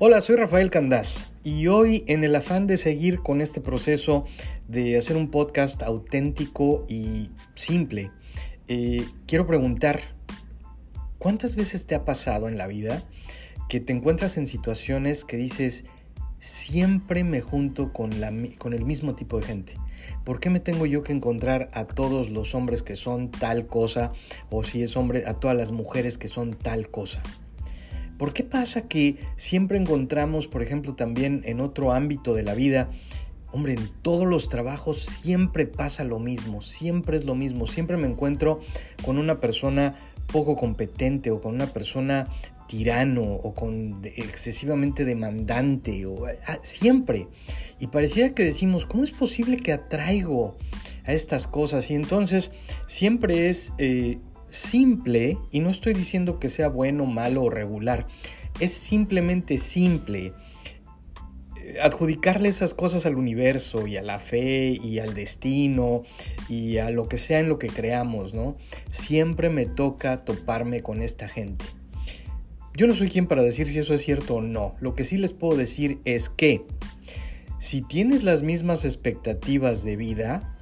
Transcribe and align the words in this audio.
Hola, 0.00 0.20
soy 0.20 0.36
Rafael 0.36 0.70
Candás 0.70 1.32
y 1.42 1.66
hoy 1.66 2.04
en 2.06 2.22
el 2.22 2.36
afán 2.36 2.68
de 2.68 2.76
seguir 2.76 3.18
con 3.18 3.40
este 3.40 3.60
proceso 3.60 4.26
de 4.68 4.96
hacer 4.96 5.16
un 5.16 5.28
podcast 5.28 5.82
auténtico 5.82 6.84
y 6.88 7.30
simple, 7.54 8.12
eh, 8.68 9.04
quiero 9.26 9.48
preguntar, 9.48 9.98
¿cuántas 11.18 11.56
veces 11.56 11.86
te 11.86 11.96
ha 11.96 12.04
pasado 12.04 12.46
en 12.46 12.56
la 12.56 12.68
vida 12.68 13.02
que 13.68 13.80
te 13.80 13.92
encuentras 13.92 14.36
en 14.36 14.46
situaciones 14.46 15.24
que 15.24 15.36
dices, 15.36 15.84
siempre 16.38 17.24
me 17.24 17.40
junto 17.40 17.92
con, 17.92 18.20
la, 18.20 18.32
con 18.58 18.74
el 18.74 18.84
mismo 18.84 19.16
tipo 19.16 19.40
de 19.40 19.46
gente? 19.46 19.76
¿Por 20.24 20.38
qué 20.38 20.48
me 20.48 20.60
tengo 20.60 20.86
yo 20.86 21.02
que 21.02 21.12
encontrar 21.12 21.70
a 21.72 21.86
todos 21.88 22.30
los 22.30 22.54
hombres 22.54 22.84
que 22.84 22.94
son 22.94 23.32
tal 23.32 23.66
cosa 23.66 24.12
o 24.48 24.62
si 24.62 24.80
es 24.80 24.96
hombre 24.96 25.24
a 25.26 25.34
todas 25.34 25.56
las 25.56 25.72
mujeres 25.72 26.18
que 26.18 26.28
son 26.28 26.54
tal 26.54 26.88
cosa? 26.88 27.20
¿Por 28.18 28.32
qué 28.32 28.42
pasa 28.42 28.88
que 28.88 29.16
siempre 29.36 29.78
encontramos, 29.78 30.48
por 30.48 30.62
ejemplo, 30.62 30.94
también 30.94 31.42
en 31.44 31.60
otro 31.60 31.92
ámbito 31.92 32.34
de 32.34 32.42
la 32.42 32.54
vida, 32.54 32.90
hombre, 33.52 33.74
en 33.74 33.88
todos 34.02 34.26
los 34.26 34.48
trabajos 34.48 35.00
siempre 35.04 35.66
pasa 35.66 36.04
lo 36.04 36.18
mismo, 36.18 36.60
siempre 36.60 37.16
es 37.16 37.24
lo 37.24 37.34
mismo, 37.34 37.66
siempre 37.66 37.96
me 37.96 38.08
encuentro 38.08 38.60
con 39.04 39.18
una 39.18 39.40
persona 39.40 39.94
poco 40.26 40.56
competente 40.56 41.30
o 41.30 41.40
con 41.40 41.54
una 41.54 41.66
persona 41.66 42.28
tirano 42.66 43.22
o 43.22 43.54
con 43.54 44.00
excesivamente 44.04 45.04
demandante 45.04 46.04
o 46.04 46.26
ah, 46.26 46.58
siempre. 46.62 47.28
Y 47.80 47.86
pareciera 47.86 48.34
que 48.34 48.44
decimos 48.44 48.84
cómo 48.84 49.04
es 49.04 49.10
posible 49.10 49.56
que 49.56 49.72
atraigo 49.72 50.56
a 51.04 51.12
estas 51.12 51.46
cosas 51.46 51.90
y 51.90 51.94
entonces 51.94 52.52
siempre 52.86 53.48
es 53.48 53.72
eh, 53.78 54.18
simple, 54.48 55.38
y 55.50 55.60
no 55.60 55.70
estoy 55.70 55.94
diciendo 55.94 56.38
que 56.38 56.48
sea 56.48 56.68
bueno, 56.68 57.06
malo 57.06 57.44
o 57.44 57.50
regular, 57.50 58.06
es 58.60 58.72
simplemente 58.72 59.58
simple 59.58 60.32
eh, 61.56 61.76
adjudicarle 61.82 62.48
esas 62.48 62.74
cosas 62.74 63.06
al 63.06 63.16
universo 63.16 63.86
y 63.86 63.96
a 63.96 64.02
la 64.02 64.18
fe 64.18 64.78
y 64.82 64.98
al 64.98 65.14
destino 65.14 66.02
y 66.48 66.78
a 66.78 66.90
lo 66.90 67.08
que 67.08 67.18
sea 67.18 67.40
en 67.40 67.48
lo 67.48 67.58
que 67.58 67.68
creamos, 67.68 68.34
¿no? 68.34 68.56
Siempre 68.90 69.50
me 69.50 69.66
toca 69.66 70.24
toparme 70.24 70.82
con 70.82 71.02
esta 71.02 71.28
gente. 71.28 71.64
Yo 72.74 72.86
no 72.86 72.94
soy 72.94 73.08
quien 73.08 73.26
para 73.26 73.42
decir 73.42 73.66
si 73.66 73.78
eso 73.78 73.92
es 73.92 74.02
cierto 74.02 74.36
o 74.36 74.40
no. 74.40 74.76
Lo 74.80 74.94
que 74.94 75.02
sí 75.02 75.16
les 75.16 75.32
puedo 75.32 75.56
decir 75.56 75.98
es 76.04 76.28
que 76.28 76.64
si 77.58 77.82
tienes 77.82 78.22
las 78.22 78.42
mismas 78.42 78.84
expectativas 78.84 79.82
de 79.82 79.96
vida, 79.96 80.57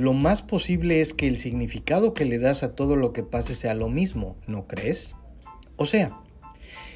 lo 0.00 0.12
más 0.12 0.42
posible 0.42 1.00
es 1.00 1.14
que 1.14 1.28
el 1.28 1.36
significado 1.36 2.14
que 2.14 2.24
le 2.24 2.38
das 2.38 2.62
a 2.62 2.74
todo 2.74 2.96
lo 2.96 3.12
que 3.12 3.22
pase 3.22 3.54
sea 3.54 3.74
lo 3.74 3.88
mismo, 3.88 4.36
¿no 4.46 4.66
crees? 4.66 5.14
O 5.76 5.86
sea, 5.86 6.20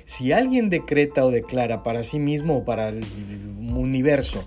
si 0.04 0.32
alguien 0.32 0.70
decreta 0.70 1.24
o 1.24 1.30
declara 1.30 1.82
para 1.82 2.02
sí 2.02 2.18
mismo 2.18 2.58
o 2.58 2.64
para 2.64 2.88
el 2.88 3.04
universo, 3.74 4.46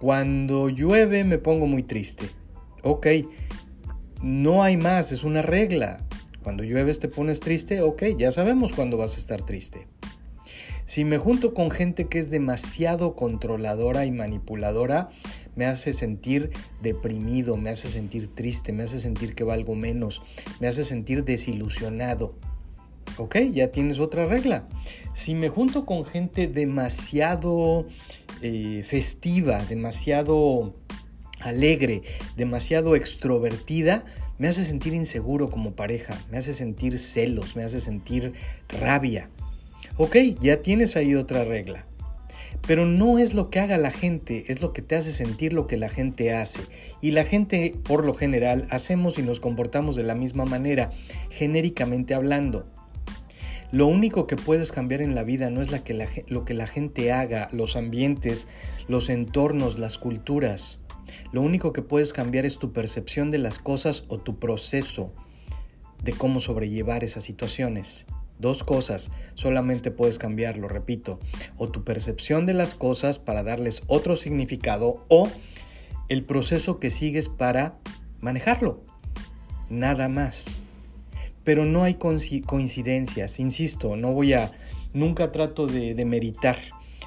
cuando 0.00 0.68
llueve 0.68 1.24
me 1.24 1.38
pongo 1.38 1.66
muy 1.66 1.82
triste. 1.82 2.26
Ok, 2.82 3.06
no 4.22 4.62
hay 4.62 4.76
más, 4.76 5.12
es 5.12 5.24
una 5.24 5.42
regla. 5.42 6.06
Cuando 6.42 6.64
llueves 6.64 6.98
te 6.98 7.08
pones 7.08 7.40
triste, 7.40 7.82
ok, 7.82 8.04
ya 8.16 8.30
sabemos 8.30 8.72
cuándo 8.72 8.96
vas 8.96 9.16
a 9.16 9.20
estar 9.20 9.42
triste. 9.42 9.86
Si 10.90 11.04
me 11.04 11.18
junto 11.18 11.54
con 11.54 11.70
gente 11.70 12.08
que 12.08 12.18
es 12.18 12.30
demasiado 12.30 13.14
controladora 13.14 14.06
y 14.06 14.10
manipuladora, 14.10 15.08
me 15.54 15.66
hace 15.66 15.92
sentir 15.92 16.50
deprimido, 16.82 17.56
me 17.56 17.70
hace 17.70 17.88
sentir 17.88 18.34
triste, 18.34 18.72
me 18.72 18.82
hace 18.82 18.98
sentir 18.98 19.36
que 19.36 19.44
valgo 19.44 19.76
menos, 19.76 20.20
me 20.58 20.66
hace 20.66 20.82
sentir 20.82 21.22
desilusionado. 21.22 22.34
Ok, 23.18 23.36
ya 23.52 23.70
tienes 23.70 24.00
otra 24.00 24.26
regla. 24.26 24.68
Si 25.14 25.36
me 25.36 25.48
junto 25.48 25.86
con 25.86 26.04
gente 26.04 26.48
demasiado 26.48 27.86
eh, 28.42 28.82
festiva, 28.84 29.64
demasiado 29.66 30.74
alegre, 31.38 32.02
demasiado 32.36 32.96
extrovertida, 32.96 34.04
me 34.38 34.48
hace 34.48 34.64
sentir 34.64 34.94
inseguro 34.94 35.50
como 35.50 35.76
pareja, 35.76 36.20
me 36.32 36.38
hace 36.38 36.52
sentir 36.52 36.98
celos, 36.98 37.54
me 37.54 37.62
hace 37.62 37.78
sentir 37.78 38.32
rabia. 38.68 39.30
Ok, 40.02 40.16
ya 40.40 40.62
tienes 40.62 40.96
ahí 40.96 41.14
otra 41.14 41.44
regla. 41.44 41.84
Pero 42.66 42.86
no 42.86 43.18
es 43.18 43.34
lo 43.34 43.50
que 43.50 43.60
haga 43.60 43.76
la 43.76 43.90
gente, 43.90 44.44
es 44.48 44.62
lo 44.62 44.72
que 44.72 44.80
te 44.80 44.96
hace 44.96 45.12
sentir 45.12 45.52
lo 45.52 45.66
que 45.66 45.76
la 45.76 45.90
gente 45.90 46.32
hace. 46.34 46.62
Y 47.02 47.10
la 47.10 47.22
gente, 47.22 47.74
por 47.84 48.06
lo 48.06 48.14
general, 48.14 48.66
hacemos 48.70 49.18
y 49.18 49.22
nos 49.22 49.40
comportamos 49.40 49.96
de 49.96 50.02
la 50.02 50.14
misma 50.14 50.46
manera, 50.46 50.88
genéricamente 51.28 52.14
hablando. 52.14 52.66
Lo 53.72 53.88
único 53.88 54.26
que 54.26 54.36
puedes 54.36 54.72
cambiar 54.72 55.02
en 55.02 55.14
la 55.14 55.22
vida 55.22 55.50
no 55.50 55.60
es 55.60 55.70
lo 55.70 56.44
que 56.46 56.54
la 56.54 56.66
gente 56.66 57.12
haga, 57.12 57.50
los 57.52 57.76
ambientes, 57.76 58.48
los 58.88 59.10
entornos, 59.10 59.78
las 59.78 59.98
culturas. 59.98 60.80
Lo 61.30 61.42
único 61.42 61.74
que 61.74 61.82
puedes 61.82 62.14
cambiar 62.14 62.46
es 62.46 62.58
tu 62.58 62.72
percepción 62.72 63.30
de 63.30 63.36
las 63.36 63.58
cosas 63.58 64.04
o 64.08 64.16
tu 64.16 64.38
proceso 64.38 65.12
de 66.02 66.14
cómo 66.14 66.40
sobrellevar 66.40 67.04
esas 67.04 67.22
situaciones. 67.24 68.06
Dos 68.40 68.64
cosas, 68.64 69.10
solamente 69.34 69.90
puedes 69.90 70.18
cambiarlo, 70.18 70.66
repito, 70.66 71.18
o 71.58 71.68
tu 71.68 71.84
percepción 71.84 72.46
de 72.46 72.54
las 72.54 72.74
cosas 72.74 73.18
para 73.18 73.42
darles 73.42 73.82
otro 73.86 74.16
significado 74.16 75.04
o 75.08 75.28
el 76.08 76.24
proceso 76.24 76.80
que 76.80 76.90
sigues 76.90 77.28
para 77.28 77.78
manejarlo. 78.20 78.82
Nada 79.68 80.08
más. 80.08 80.58
Pero 81.44 81.66
no 81.66 81.84
hay 81.84 81.94
coincidencias, 81.94 83.40
insisto, 83.40 83.96
no 83.96 84.12
voy 84.12 84.32
a, 84.32 84.52
nunca 84.92 85.32
trato 85.32 85.66
de, 85.66 85.94
de 85.94 86.04
meritar 86.04 86.56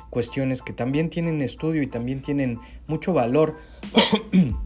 cuestiones 0.10 0.62
que 0.62 0.74
también 0.74 1.10
tienen 1.10 1.42
estudio 1.42 1.82
y 1.82 1.88
también 1.88 2.22
tienen 2.22 2.60
mucho 2.88 3.14
valor. 3.14 3.58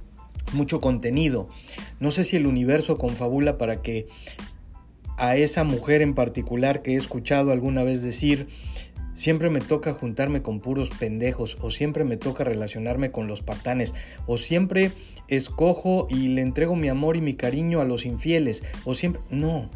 mucho 0.53 0.79
contenido. 0.81 1.47
No 1.99 2.11
sé 2.11 2.23
si 2.23 2.37
el 2.37 2.47
universo 2.47 2.97
confabula 2.97 3.57
para 3.57 3.81
que 3.81 4.07
a 5.17 5.35
esa 5.35 5.63
mujer 5.63 6.01
en 6.01 6.13
particular 6.13 6.81
que 6.81 6.93
he 6.93 6.95
escuchado 6.95 7.51
alguna 7.51 7.83
vez 7.83 8.01
decir, 8.01 8.47
siempre 9.17 9.49
me 9.49 9.61
toca 9.61 9.93
juntarme 9.93 10.41
con 10.43 10.59
puros 10.59 10.89
pendejos, 10.91 11.57
o 11.59 11.71
siempre 11.71 12.03
me 12.03 12.17
toca 12.17 12.43
relacionarme 12.43 13.11
con 13.11 13.27
los 13.27 13.41
patanes, 13.41 13.95
o 14.27 14.37
siempre 14.37 14.91
escojo 15.27 16.07
y 16.09 16.29
le 16.29 16.41
entrego 16.41 16.75
mi 16.75 16.87
amor 16.87 17.17
y 17.17 17.21
mi 17.21 17.33
cariño 17.33 17.81
a 17.81 17.85
los 17.85 18.05
infieles, 18.05 18.63
o 18.85 18.93
siempre... 18.93 19.21
No. 19.29 19.69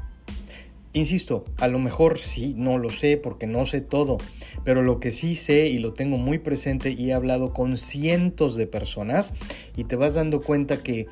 Insisto, 0.94 1.46
a 1.58 1.70
lo 1.70 1.80
mejor 1.80 2.20
sí, 2.20 2.54
no 2.58 2.78
lo 2.78 2.90
sé 2.90 3.16
porque 3.16 3.48
no 3.48 3.66
sé 3.66 3.80
todo, 3.80 4.18
pero 4.66 4.82
lo 4.82 5.00
que 5.00 5.10
sí 5.10 5.36
sé 5.36 5.68
y 5.68 5.80
lo 5.80 5.94
tengo 5.94 6.18
muy 6.18 6.38
presente 6.38 6.92
y 6.92 7.10
he 7.10 7.14
hablado 7.14 7.54
con 7.54 7.78
cientos 7.78 8.58
de 8.58 8.68
personas 8.68 9.34
y 9.78 9.86
te 9.86 9.96
vas 9.96 10.16
dando 10.16 10.42
cuenta 10.42 10.84
que 10.84 11.08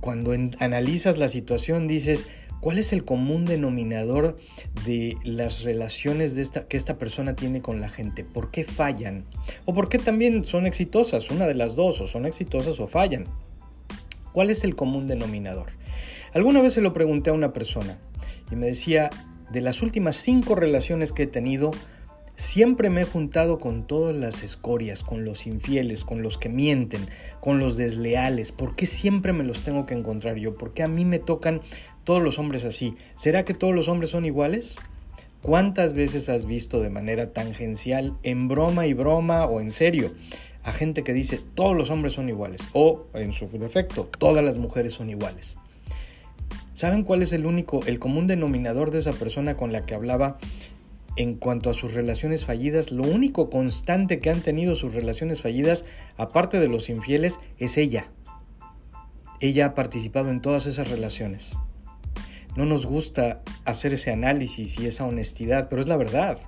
cuando 0.00 0.34
analizas 0.58 1.16
la 1.16 1.28
situación 1.28 1.88
dices, 1.88 2.26
¿Cuál 2.64 2.78
es 2.78 2.94
el 2.94 3.04
común 3.04 3.44
denominador 3.44 4.38
de 4.86 5.18
las 5.22 5.64
relaciones 5.64 6.34
de 6.34 6.40
esta, 6.40 6.66
que 6.66 6.78
esta 6.78 6.96
persona 6.96 7.36
tiene 7.36 7.60
con 7.60 7.82
la 7.82 7.90
gente? 7.90 8.24
¿Por 8.24 8.50
qué 8.50 8.64
fallan? 8.64 9.26
¿O 9.66 9.74
por 9.74 9.90
qué 9.90 9.98
también 9.98 10.44
son 10.44 10.64
exitosas? 10.64 11.30
Una 11.30 11.46
de 11.46 11.52
las 11.52 11.74
dos, 11.74 12.00
o 12.00 12.06
son 12.06 12.24
exitosas 12.24 12.80
o 12.80 12.88
fallan. 12.88 13.26
¿Cuál 14.32 14.48
es 14.48 14.64
el 14.64 14.76
común 14.76 15.08
denominador? 15.08 15.72
Alguna 16.32 16.62
vez 16.62 16.72
se 16.72 16.80
lo 16.80 16.94
pregunté 16.94 17.28
a 17.28 17.34
una 17.34 17.52
persona 17.52 17.98
y 18.50 18.56
me 18.56 18.64
decía, 18.64 19.10
de 19.52 19.60
las 19.60 19.82
últimas 19.82 20.16
cinco 20.16 20.54
relaciones 20.54 21.12
que 21.12 21.24
he 21.24 21.26
tenido, 21.26 21.70
Siempre 22.36 22.90
me 22.90 23.02
he 23.02 23.04
juntado 23.04 23.60
con 23.60 23.86
todas 23.86 24.14
las 24.14 24.42
escorias, 24.42 25.04
con 25.04 25.24
los 25.24 25.46
infieles, 25.46 26.04
con 26.04 26.22
los 26.22 26.36
que 26.36 26.48
mienten, 26.48 27.06
con 27.40 27.60
los 27.60 27.76
desleales. 27.76 28.50
¿Por 28.50 28.74
qué 28.74 28.86
siempre 28.86 29.32
me 29.32 29.44
los 29.44 29.60
tengo 29.60 29.86
que 29.86 29.94
encontrar 29.94 30.36
yo? 30.36 30.54
¿Por 30.54 30.72
qué 30.72 30.82
a 30.82 30.88
mí 30.88 31.04
me 31.04 31.20
tocan 31.20 31.60
todos 32.02 32.22
los 32.22 32.40
hombres 32.40 32.64
así? 32.64 32.96
¿Será 33.14 33.44
que 33.44 33.54
todos 33.54 33.72
los 33.72 33.86
hombres 33.86 34.10
son 34.10 34.24
iguales? 34.24 34.74
¿Cuántas 35.42 35.94
veces 35.94 36.28
has 36.28 36.46
visto 36.46 36.80
de 36.80 36.90
manera 36.90 37.32
tangencial, 37.32 38.16
en 38.24 38.48
broma 38.48 38.86
y 38.86 38.94
broma 38.94 39.44
o 39.44 39.60
en 39.60 39.70
serio, 39.70 40.12
a 40.64 40.72
gente 40.72 41.04
que 41.04 41.12
dice 41.12 41.38
todos 41.54 41.76
los 41.76 41.90
hombres 41.90 42.14
son 42.14 42.28
iguales? 42.28 42.62
O, 42.72 43.04
en 43.14 43.32
su 43.32 43.46
defecto, 43.48 44.08
todas 44.18 44.44
las 44.44 44.56
mujeres 44.56 44.94
son 44.94 45.08
iguales. 45.08 45.56
¿Saben 46.72 47.04
cuál 47.04 47.22
es 47.22 47.32
el 47.32 47.46
único, 47.46 47.84
el 47.86 48.00
común 48.00 48.26
denominador 48.26 48.90
de 48.90 48.98
esa 48.98 49.12
persona 49.12 49.56
con 49.56 49.70
la 49.70 49.86
que 49.86 49.94
hablaba 49.94 50.38
en 51.16 51.34
cuanto 51.34 51.70
a 51.70 51.74
sus 51.74 51.94
relaciones 51.94 52.44
fallidas, 52.44 52.90
lo 52.90 53.04
único 53.04 53.50
constante 53.50 54.20
que 54.20 54.30
han 54.30 54.40
tenido 54.40 54.74
sus 54.74 54.94
relaciones 54.94 55.42
fallidas, 55.42 55.84
aparte 56.16 56.58
de 56.58 56.68
los 56.68 56.88
infieles, 56.88 57.38
es 57.58 57.76
ella. 57.76 58.10
Ella 59.40 59.66
ha 59.66 59.74
participado 59.74 60.30
en 60.30 60.40
todas 60.40 60.66
esas 60.66 60.90
relaciones. 60.90 61.56
No 62.56 62.64
nos 62.64 62.86
gusta 62.86 63.42
hacer 63.64 63.92
ese 63.92 64.12
análisis 64.12 64.78
y 64.78 64.86
esa 64.86 65.06
honestidad, 65.06 65.68
pero 65.68 65.80
es 65.80 65.88
la 65.88 65.96
verdad. 65.96 66.38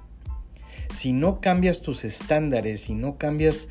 Si 0.95 1.13
no 1.13 1.41
cambias 1.41 1.81
tus 1.81 2.05
estándares, 2.05 2.83
si 2.83 2.95
no 2.95 3.19
cambias 3.19 3.69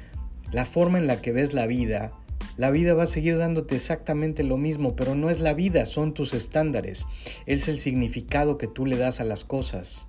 la 0.51 0.65
forma 0.65 0.97
en 0.97 1.07
la 1.07 1.21
que 1.21 1.31
ves 1.31 1.53
la 1.53 1.65
vida, 1.65 2.11
la 2.57 2.71
vida 2.71 2.93
va 2.93 3.03
a 3.03 3.07
seguir 3.07 3.37
dándote 3.37 3.75
exactamente 3.75 4.43
lo 4.43 4.57
mismo, 4.57 4.95
pero 4.95 5.13
no 5.15 5.29
es 5.29 5.41
la 5.41 5.53
vida, 5.53 5.85
son 5.85 6.13
tus 6.13 6.33
estándares. 6.33 7.05
Es 7.45 7.67
el 7.67 7.77
significado 7.77 8.57
que 8.57 8.67
tú 8.67 8.85
le 8.85 8.95
das 8.95 9.19
a 9.19 9.25
las 9.25 9.43
cosas. 9.43 10.07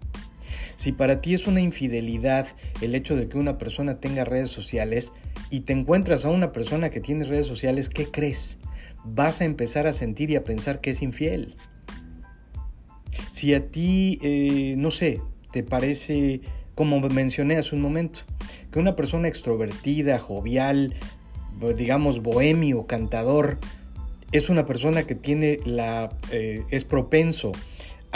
Si 0.76 0.92
para 0.92 1.20
ti 1.20 1.34
es 1.34 1.46
una 1.46 1.60
infidelidad 1.60 2.46
el 2.80 2.94
hecho 2.94 3.16
de 3.16 3.28
que 3.28 3.38
una 3.38 3.58
persona 3.58 4.00
tenga 4.00 4.24
redes 4.24 4.50
sociales 4.50 5.12
y 5.50 5.60
te 5.60 5.72
encuentras 5.72 6.24
a 6.24 6.30
una 6.30 6.52
persona 6.52 6.90
que 6.90 7.00
tiene 7.00 7.24
redes 7.24 7.46
sociales, 7.46 7.88
¿qué 7.88 8.06
crees? 8.06 8.58
Vas 9.04 9.40
a 9.40 9.44
empezar 9.44 9.86
a 9.86 9.92
sentir 9.92 10.30
y 10.30 10.36
a 10.36 10.44
pensar 10.44 10.80
que 10.80 10.90
es 10.90 11.02
infiel. 11.02 11.54
Si 13.30 13.54
a 13.54 13.68
ti, 13.68 14.18
eh, 14.22 14.74
no 14.78 14.90
sé, 14.90 15.20
te 15.52 15.62
parece, 15.62 16.40
como 16.74 17.00
mencioné 17.00 17.56
hace 17.56 17.74
un 17.74 17.82
momento, 17.82 18.20
que 18.70 18.78
una 18.78 18.96
persona 18.96 19.28
extrovertida, 19.28 20.18
jovial, 20.18 20.94
digamos 21.76 22.22
bohemio, 22.22 22.86
cantador, 22.86 23.58
es 24.32 24.50
una 24.50 24.66
persona 24.66 25.04
que 25.04 25.14
tiene 25.14 25.60
la, 25.64 26.10
eh, 26.30 26.62
es 26.70 26.84
propenso 26.84 27.52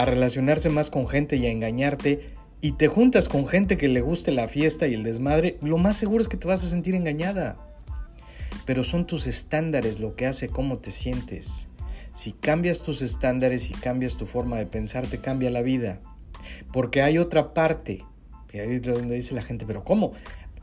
a 0.01 0.05
relacionarse 0.05 0.69
más 0.69 0.89
con 0.89 1.07
gente 1.07 1.35
y 1.35 1.45
a 1.45 1.51
engañarte, 1.51 2.31
y 2.59 2.73
te 2.73 2.87
juntas 2.87 3.29
con 3.29 3.47
gente 3.47 3.77
que 3.77 3.87
le 3.87 4.01
guste 4.01 4.31
la 4.31 4.47
fiesta 4.47 4.87
y 4.87 4.93
el 4.93 5.03
desmadre, 5.03 5.57
lo 5.61 5.77
más 5.77 5.97
seguro 5.97 6.21
es 6.21 6.27
que 6.27 6.37
te 6.37 6.47
vas 6.47 6.63
a 6.63 6.69
sentir 6.69 6.95
engañada. 6.95 7.57
Pero 8.65 8.83
son 8.83 9.05
tus 9.05 9.27
estándares 9.27 9.99
lo 9.99 10.15
que 10.15 10.27
hace 10.27 10.47
cómo 10.47 10.77
te 10.77 10.91
sientes. 10.91 11.69
Si 12.13 12.33
cambias 12.33 12.83
tus 12.83 13.01
estándares 13.01 13.69
y 13.69 13.73
cambias 13.73 14.17
tu 14.17 14.25
forma 14.25 14.57
de 14.57 14.65
pensar, 14.65 15.07
te 15.07 15.19
cambia 15.19 15.49
la 15.49 15.61
vida. 15.61 15.99
Porque 16.73 17.01
hay 17.01 17.17
otra 17.17 17.53
parte, 17.53 18.03
que 18.47 18.61
ahí 18.61 18.73
es 18.73 18.81
donde 18.81 19.15
dice 19.15 19.33
la 19.33 19.41
gente, 19.41 19.65
pero 19.65 19.83
¿cómo? 19.83 20.11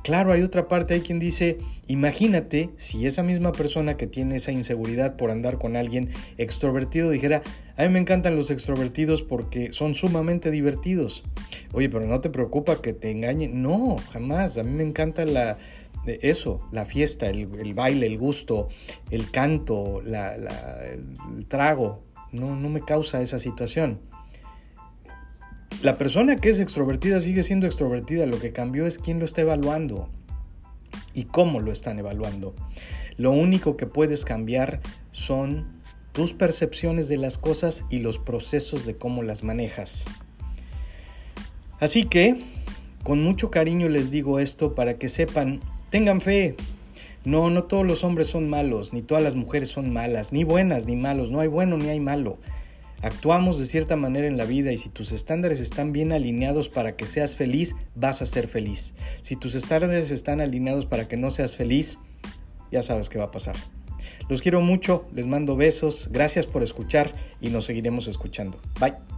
Claro, 0.02 0.32
hay 0.32 0.42
otra 0.42 0.68
parte, 0.68 0.94
hay 0.94 1.00
quien 1.00 1.18
dice, 1.18 1.58
imagínate 1.86 2.70
si 2.76 3.06
esa 3.06 3.22
misma 3.22 3.52
persona 3.52 3.96
que 3.96 4.06
tiene 4.06 4.36
esa 4.36 4.52
inseguridad 4.52 5.16
por 5.16 5.30
andar 5.30 5.58
con 5.58 5.76
alguien 5.76 6.08
extrovertido 6.38 7.10
dijera, 7.10 7.42
a 7.76 7.82
mí 7.82 7.88
me 7.90 7.98
encantan 7.98 8.34
los 8.34 8.50
extrovertidos 8.50 9.22
porque 9.22 9.72
son 9.72 9.94
sumamente 9.94 10.50
divertidos. 10.50 11.24
Oye, 11.72 11.90
pero 11.90 12.06
no 12.06 12.20
te 12.20 12.30
preocupa 12.30 12.80
que 12.80 12.92
te 12.92 13.10
engañen. 13.10 13.62
No, 13.62 13.96
jamás. 14.12 14.56
A 14.56 14.62
mí 14.62 14.70
me 14.70 14.82
encanta 14.82 15.24
la, 15.24 15.58
eso, 16.06 16.66
la 16.72 16.84
fiesta, 16.86 17.28
el, 17.28 17.74
baile, 17.74 18.06
el 18.06 18.18
gusto, 18.18 18.68
el 19.10 19.30
canto, 19.30 20.02
el 20.02 21.46
trago. 21.46 22.02
No, 22.32 22.56
no 22.56 22.68
me 22.68 22.80
causa 22.80 23.22
esa 23.22 23.38
situación. 23.38 24.00
La 25.80 25.96
persona 25.96 26.34
que 26.34 26.50
es 26.50 26.58
extrovertida 26.58 27.20
sigue 27.20 27.44
siendo 27.44 27.68
extrovertida, 27.68 28.26
lo 28.26 28.40
que 28.40 28.52
cambió 28.52 28.84
es 28.84 28.98
quién 28.98 29.20
lo 29.20 29.24
está 29.24 29.42
evaluando 29.42 30.08
y 31.14 31.24
cómo 31.24 31.60
lo 31.60 31.70
están 31.70 32.00
evaluando. 32.00 32.52
Lo 33.16 33.30
único 33.30 33.76
que 33.76 33.86
puedes 33.86 34.24
cambiar 34.24 34.80
son 35.12 35.78
tus 36.10 36.32
percepciones 36.32 37.06
de 37.08 37.16
las 37.16 37.38
cosas 37.38 37.84
y 37.90 38.00
los 38.00 38.18
procesos 38.18 38.86
de 38.86 38.96
cómo 38.96 39.22
las 39.22 39.44
manejas. 39.44 40.06
Así 41.78 42.02
que, 42.02 42.34
con 43.04 43.22
mucho 43.22 43.52
cariño 43.52 43.88
les 43.88 44.10
digo 44.10 44.40
esto 44.40 44.74
para 44.74 44.94
que 44.94 45.08
sepan, 45.08 45.60
tengan 45.90 46.20
fe. 46.20 46.56
No, 47.24 47.50
no 47.50 47.64
todos 47.64 47.86
los 47.86 48.02
hombres 48.02 48.26
son 48.26 48.50
malos, 48.50 48.92
ni 48.92 49.02
todas 49.02 49.22
las 49.22 49.36
mujeres 49.36 49.68
son 49.68 49.92
malas, 49.92 50.32
ni 50.32 50.42
buenas 50.42 50.86
ni 50.86 50.96
malos, 50.96 51.30
no 51.30 51.38
hay 51.38 51.48
bueno 51.48 51.76
ni 51.76 51.88
hay 51.88 52.00
malo. 52.00 52.38
Actuamos 53.02 53.58
de 53.58 53.64
cierta 53.64 53.96
manera 53.96 54.26
en 54.26 54.36
la 54.36 54.44
vida 54.44 54.72
y 54.72 54.78
si 54.78 54.88
tus 54.88 55.12
estándares 55.12 55.60
están 55.60 55.92
bien 55.92 56.12
alineados 56.12 56.68
para 56.68 56.96
que 56.96 57.06
seas 57.06 57.36
feliz, 57.36 57.76
vas 57.94 58.22
a 58.22 58.26
ser 58.26 58.48
feliz. 58.48 58.94
Si 59.22 59.36
tus 59.36 59.54
estándares 59.54 60.10
están 60.10 60.40
alineados 60.40 60.86
para 60.86 61.06
que 61.06 61.16
no 61.16 61.30
seas 61.30 61.56
feliz, 61.56 61.98
ya 62.72 62.82
sabes 62.82 63.08
qué 63.08 63.18
va 63.18 63.26
a 63.26 63.30
pasar. 63.30 63.56
Los 64.28 64.42
quiero 64.42 64.60
mucho, 64.60 65.06
les 65.14 65.26
mando 65.26 65.56
besos, 65.56 66.08
gracias 66.12 66.46
por 66.46 66.62
escuchar 66.62 67.12
y 67.40 67.50
nos 67.50 67.66
seguiremos 67.66 68.08
escuchando. 68.08 68.58
Bye. 68.80 69.17